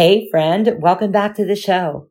[0.00, 2.08] Hey friend, welcome back to the show.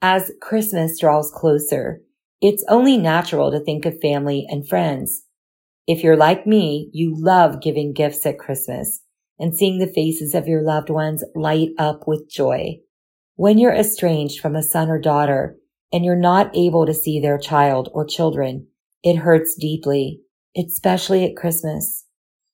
[0.00, 2.00] As Christmas draws closer,
[2.40, 5.24] it's only natural to think of family and friends.
[5.88, 9.00] If you're like me, you love giving gifts at Christmas
[9.36, 12.76] and seeing the faces of your loved ones light up with joy.
[13.34, 15.56] When you're estranged from a son or daughter
[15.92, 18.68] and you're not able to see their child or children,
[19.02, 20.20] it hurts deeply,
[20.56, 22.06] especially at Christmas.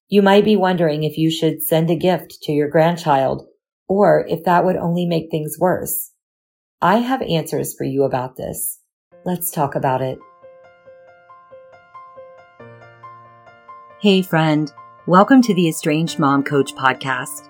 [0.08, 3.46] You might be wondering if you should send a gift to your grandchild
[3.90, 6.12] or if that would only make things worse.
[6.80, 8.78] I have answers for you about this.
[9.24, 10.16] Let's talk about it.
[14.00, 14.72] Hey friend,
[15.08, 17.48] welcome to the Estranged Mom Coach podcast.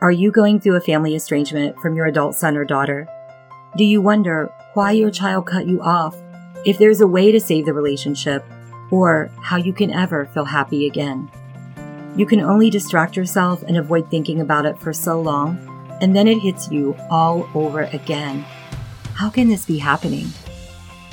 [0.00, 3.06] Are you going through a family estrangement from your adult son or daughter?
[3.76, 6.16] Do you wonder why your child cut you off,
[6.64, 8.42] if there's a way to save the relationship,
[8.90, 11.30] or how you can ever feel happy again?
[12.18, 15.56] You can only distract yourself and avoid thinking about it for so long,
[16.00, 18.44] and then it hits you all over again.
[19.14, 20.26] How can this be happening?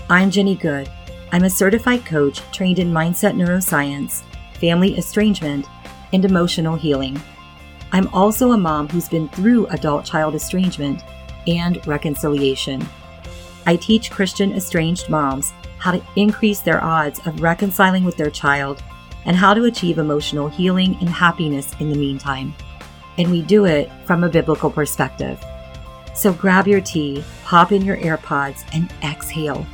[0.09, 0.89] I'm Jenny Good.
[1.31, 4.23] I'm a certified coach trained in mindset neuroscience,
[4.59, 5.67] family estrangement,
[6.11, 7.21] and emotional healing.
[7.91, 11.03] I'm also a mom who's been through adult child estrangement
[11.45, 12.83] and reconciliation.
[13.67, 18.81] I teach Christian estranged moms how to increase their odds of reconciling with their child
[19.25, 22.53] and how to achieve emotional healing and happiness in the meantime.
[23.17, 25.43] And we do it from a biblical perspective.
[26.13, 29.65] So grab your tea, pop in your AirPods, and exhale.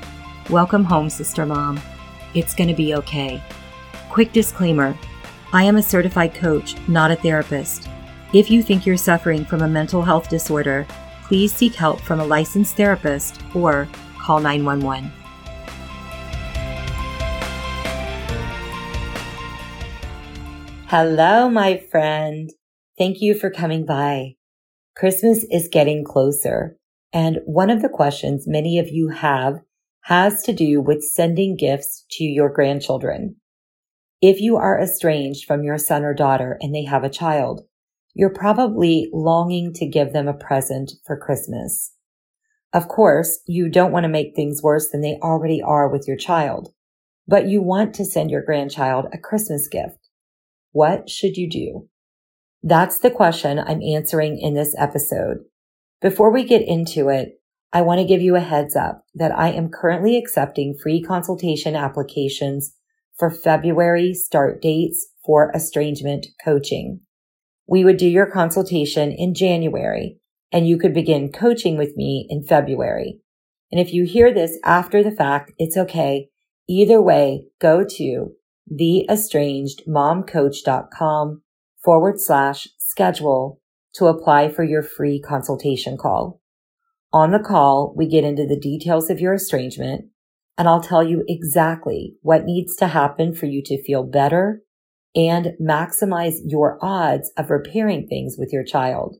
[0.49, 1.79] Welcome home, Sister Mom.
[2.33, 3.41] It's going to be okay.
[4.09, 4.97] Quick disclaimer
[5.53, 7.89] I am a certified coach, not a therapist.
[8.33, 10.87] If you think you're suffering from a mental health disorder,
[11.23, 15.11] please seek help from a licensed therapist or call 911.
[20.93, 22.49] Hello, my friend.
[22.97, 24.35] Thank you for coming by.
[24.93, 26.75] Christmas is getting closer,
[27.13, 29.61] and one of the questions many of you have
[30.01, 33.37] has to do with sending gifts to your grandchildren.
[34.21, 37.61] If you are estranged from your son or daughter and they have a child,
[38.13, 41.93] you're probably longing to give them a present for Christmas.
[42.73, 46.17] Of course, you don't want to make things worse than they already are with your
[46.17, 46.73] child,
[47.29, 50.00] but you want to send your grandchild a Christmas gift.
[50.71, 51.87] What should you do?
[52.63, 55.39] That's the question I'm answering in this episode.
[56.01, 57.39] Before we get into it,
[57.73, 61.75] I want to give you a heads up that I am currently accepting free consultation
[61.75, 62.73] applications
[63.17, 67.01] for February start dates for estrangement coaching
[67.71, 70.17] we would do your consultation in January
[70.51, 73.21] and you could begin coaching with me in February.
[73.71, 76.27] And if you hear this after the fact, it's okay.
[76.67, 78.33] Either way, go to
[78.69, 81.41] theestrangedmomcoach.com
[81.83, 83.59] forward slash schedule
[83.93, 86.41] to apply for your free consultation call.
[87.13, 90.05] On the call, we get into the details of your estrangement
[90.57, 94.61] and I'll tell you exactly what needs to happen for you to feel better
[95.15, 99.17] and maximize your odds of repairing things with your child.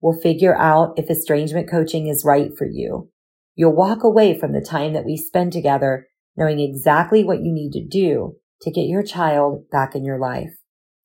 [0.00, 3.10] We'll figure out if estrangement coaching is right for you.
[3.54, 6.06] You'll walk away from the time that we spend together
[6.36, 10.54] knowing exactly what you need to do to get your child back in your life.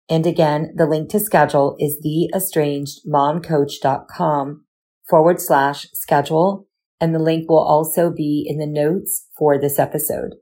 [0.09, 4.65] And again, the link to schedule is theestrangedmomcoach.com
[5.09, 6.67] forward slash schedule.
[6.99, 10.35] And the link will also be in the notes for this episode.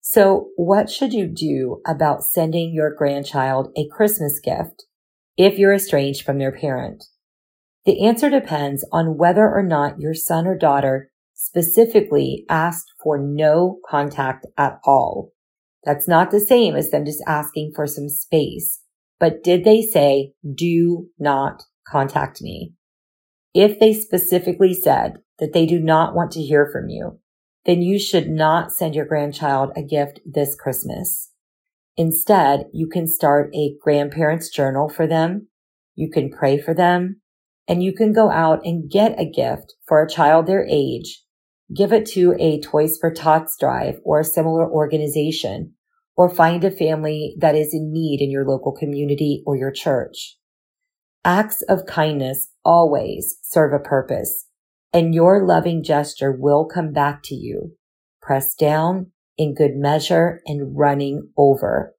[0.00, 4.84] So what should you do about sending your grandchild a Christmas gift
[5.36, 7.02] if you're estranged from their parent?
[7.86, 13.80] The answer depends on whether or not your son or daughter specifically asked for no
[13.88, 15.32] contact at all.
[15.86, 18.80] That's not the same as them just asking for some space.
[19.20, 22.74] But did they say, do not contact me?
[23.54, 27.20] If they specifically said that they do not want to hear from you,
[27.64, 31.30] then you should not send your grandchild a gift this Christmas.
[31.96, 35.48] Instead, you can start a grandparents journal for them.
[35.94, 37.22] You can pray for them
[37.68, 41.22] and you can go out and get a gift for a child their age.
[41.74, 45.74] Give it to a Toys for Tots drive or a similar organization
[46.16, 50.36] or find a family that is in need in your local community or your church.
[51.24, 54.46] Acts of kindness always serve a purpose
[54.96, 57.76] and your loving gesture will come back to you,
[58.22, 61.94] pressed down in good measure and running over.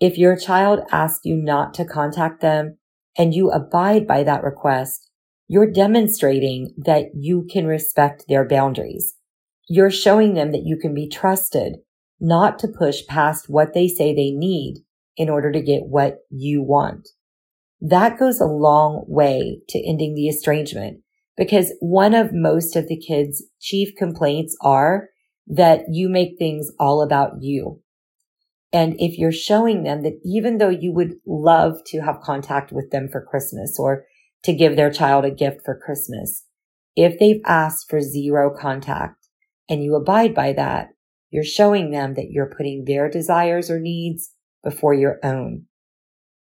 [0.00, 2.78] If your child asks you not to contact them
[3.18, 5.10] and you abide by that request,
[5.46, 9.14] you're demonstrating that you can respect their boundaries.
[9.68, 11.76] You're showing them that you can be trusted,
[12.20, 14.84] not to push past what they say they need
[15.16, 17.08] in order to get what you want.
[17.80, 21.00] that goes a long way to ending the estrangement
[21.36, 25.10] because one of most of the kids' chief complaints are
[25.46, 27.80] that you make things all about you.
[28.72, 32.90] And if you're showing them that even though you would love to have contact with
[32.90, 34.04] them for Christmas or
[34.42, 36.44] to give their child a gift for Christmas,
[36.96, 39.28] if they've asked for zero contact
[39.68, 40.88] and you abide by that,
[41.36, 44.32] you're showing them that you're putting their desires or needs
[44.64, 45.66] before your own.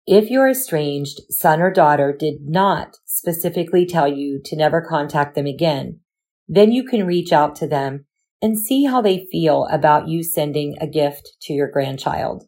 [0.06, 5.46] If your estranged son or daughter did not specifically tell you to never contact them
[5.46, 5.98] again,
[6.46, 8.06] then you can reach out to them
[8.40, 12.44] and see how they feel about you sending a gift to your grandchild.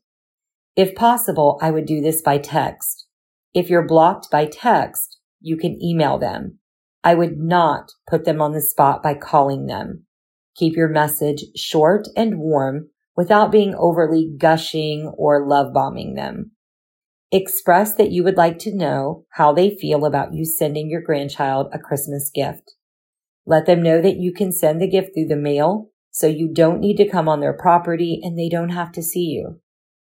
[0.77, 3.09] If possible, I would do this by text.
[3.53, 6.61] If you're blocked by text, you can email them.
[7.03, 10.05] I would not put them on the spot by calling them.
[10.59, 16.51] Keep your message short and warm without being overly gushing or love bombing them.
[17.31, 21.69] Express that you would like to know how they feel about you sending your grandchild
[21.73, 22.75] a Christmas gift.
[23.47, 26.81] Let them know that you can send the gift through the mail so you don't
[26.81, 29.61] need to come on their property and they don't have to see you.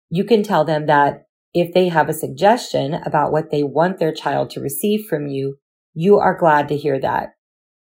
[0.09, 4.13] You can tell them that if they have a suggestion about what they want their
[4.13, 5.57] child to receive from you,
[5.93, 7.36] you are glad to hear that.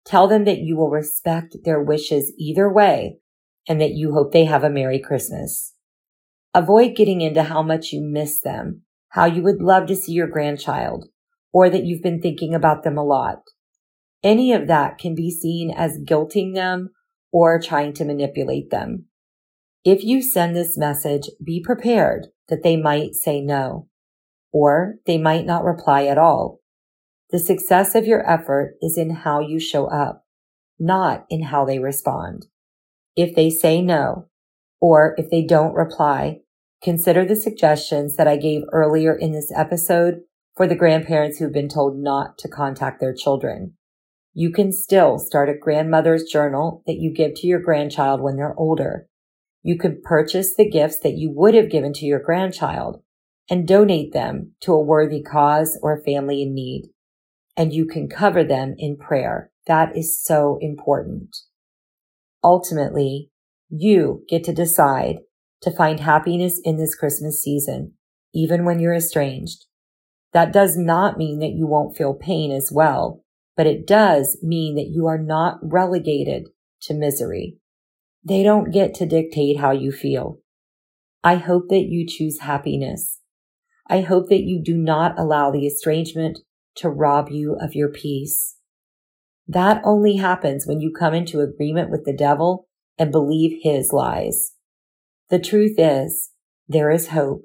[0.05, 3.17] Tell them that you will respect their wishes either way
[3.67, 5.73] and that you hope they have a Merry Christmas.
[6.53, 10.27] Avoid getting into how much you miss them, how you would love to see your
[10.27, 11.05] grandchild,
[11.51, 13.39] or that you've been thinking about them a lot.
[14.23, 16.91] Any of that can be seen as guilting them
[17.31, 19.05] or trying to manipulate them.
[19.83, 23.87] If you send this message, be prepared that they might say no,
[24.51, 26.59] or they might not reply at all.
[27.31, 30.25] The success of your effort is in how you show up,
[30.79, 32.47] not in how they respond.
[33.15, 34.27] If they say no,
[34.79, 36.41] or if they don't reply,
[36.83, 40.21] consider the suggestions that I gave earlier in this episode
[40.55, 43.75] for the grandparents who've been told not to contact their children
[44.37, 48.59] you can still start a grandmother's journal that you give to your grandchild when they're
[48.59, 49.07] older.
[49.63, 53.01] You can purchase the gifts that you would have given to your grandchild
[53.49, 56.89] and donate them to a worthy cause or a family in need.
[57.57, 59.51] And you can cover them in prayer.
[59.67, 61.35] That is so important.
[62.43, 63.31] Ultimately,
[63.69, 65.17] you get to decide
[65.61, 67.93] to find happiness in this Christmas season,
[68.33, 69.65] even when you're estranged.
[70.33, 73.23] That does not mean that you won't feel pain as well
[73.55, 76.47] but it does mean that you are not relegated
[76.81, 77.57] to misery.
[78.23, 80.39] They don't get to dictate how you feel.
[81.23, 83.21] I hope that you choose happiness.
[83.87, 86.39] I hope that you do not allow the estrangement
[86.77, 88.55] to rob you of your peace.
[89.47, 92.67] That only happens when you come into agreement with the devil
[92.97, 94.53] and believe his lies.
[95.29, 96.31] The truth is,
[96.67, 97.43] there is hope.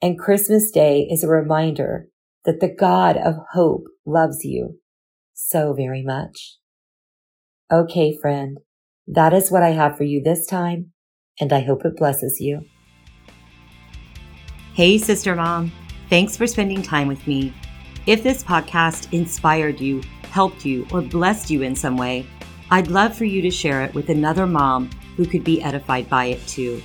[0.00, 2.08] And Christmas Day is a reminder
[2.44, 4.78] that the God of hope loves you
[5.34, 6.56] so very much.
[7.70, 8.58] Okay, friend,
[9.06, 10.92] that is what I have for you this time,
[11.40, 12.64] and I hope it blesses you.
[14.74, 15.72] Hey, Sister Mom,
[16.08, 17.52] thanks for spending time with me.
[18.08, 20.00] If this podcast inspired you,
[20.30, 22.26] helped you, or blessed you in some way,
[22.70, 24.88] I'd love for you to share it with another mom
[25.18, 26.80] who could be edified by it too.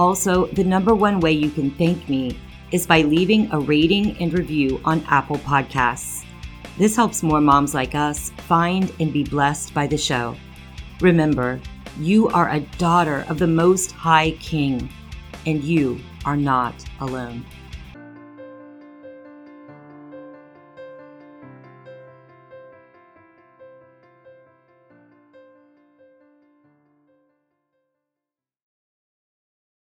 [0.00, 2.36] Also, the number one way you can thank me
[2.72, 6.24] is by leaving a rating and review on Apple Podcasts.
[6.76, 10.34] This helps more moms like us find and be blessed by the show.
[11.00, 11.60] Remember,
[12.00, 14.88] you are a daughter of the Most High King,
[15.46, 17.44] and you are not alone.